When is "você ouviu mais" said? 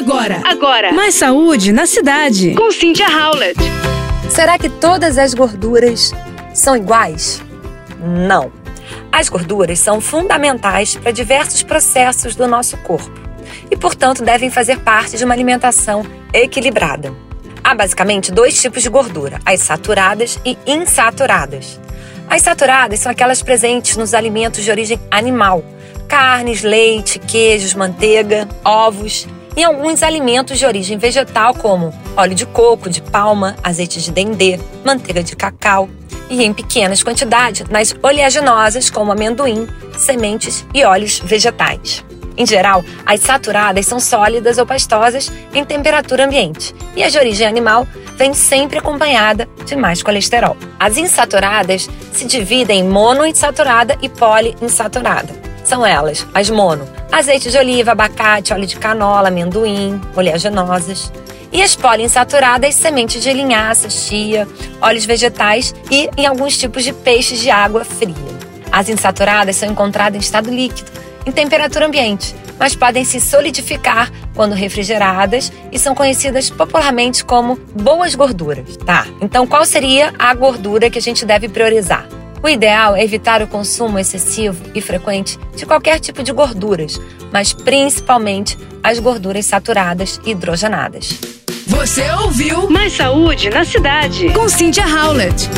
91.66-92.94